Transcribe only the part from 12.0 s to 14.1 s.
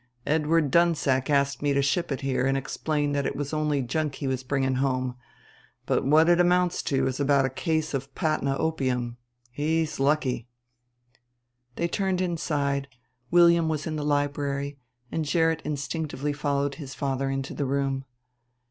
inside, William was in the